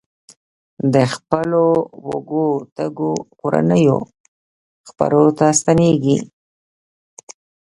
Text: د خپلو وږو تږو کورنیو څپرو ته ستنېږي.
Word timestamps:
د 0.93 0.95
خپلو 1.13 1.65
وږو 2.09 2.49
تږو 2.75 3.13
کورنیو 3.39 3.97
څپرو 4.85 5.23
ته 5.37 5.47
ستنېږي. 5.59 6.17